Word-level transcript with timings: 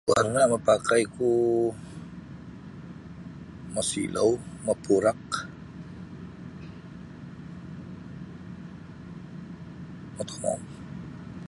Warna' 0.09 0.47
mapakaiku 0.51 1.31
mosilou 3.73 4.31
mopurak 4.65 5.25
motomou. 10.15 10.59